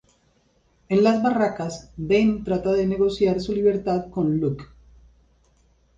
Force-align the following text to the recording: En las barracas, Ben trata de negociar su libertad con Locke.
En 0.89 1.03
las 1.03 1.21
barracas, 1.21 1.91
Ben 1.95 2.43
trata 2.43 2.71
de 2.71 2.87
negociar 2.87 3.39
su 3.39 3.53
libertad 3.53 4.09
con 4.09 4.39
Locke. 4.41 4.65